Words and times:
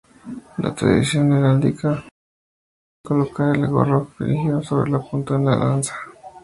La 0.57 0.73
tradición 0.73 1.31
heráldica 1.31 1.89
suele 1.91 2.05
colocar 3.03 3.55
el 3.55 3.67
gorro 3.67 4.05
frigio 4.17 4.63
sobre 4.63 4.89
la 4.89 4.99
punta 4.99 5.35
de 5.35 5.39
una 5.41 5.55
lanza. 5.55 5.93